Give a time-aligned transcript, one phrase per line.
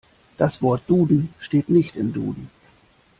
[0.39, 2.49] Das Wort Duden steht nicht im Duden.